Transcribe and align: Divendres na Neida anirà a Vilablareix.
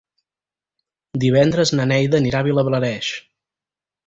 Divendres 1.23 1.73
na 1.81 1.87
Neida 1.93 2.21
anirà 2.23 2.41
a 2.45 2.49
Vilablareix. 2.49 3.13